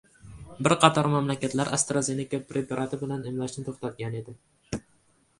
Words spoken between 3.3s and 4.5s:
emlashni to‘xtatgan edi.